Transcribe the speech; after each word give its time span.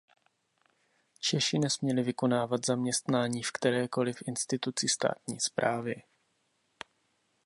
Češi 1.19 1.59
nesměli 1.59 2.03
vykonávat 2.03 2.65
zaměstnání 2.65 3.43
v 3.43 3.51
kterékoliv 3.51 4.17
instituci 4.27 4.89
státní 4.89 5.39
správy. 5.39 6.03